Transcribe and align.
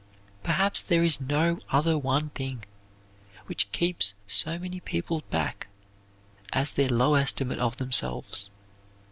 Perhaps 0.41 0.81
there 0.81 1.03
is 1.03 1.21
no 1.21 1.59
other 1.69 1.95
one 1.95 2.29
thing 2.29 2.63
which 3.45 3.71
keeps 3.71 4.15
so 4.25 4.57
many 4.57 4.79
people 4.79 5.21
back 5.29 5.67
as 6.53 6.71
their 6.71 6.89
low 6.89 7.13
estimate 7.13 7.59
of 7.59 7.77
themselves. 7.77 8.49